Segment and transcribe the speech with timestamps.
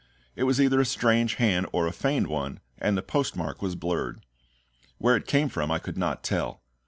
[0.35, 4.25] It was either a strange hand or a feigned one, and the postmark was blurred.
[4.97, 6.63] Where it came from I could not tell.